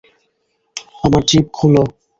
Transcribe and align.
আমার 1.03 1.21
জিপ 1.29 1.45
খোলো! 1.57 1.83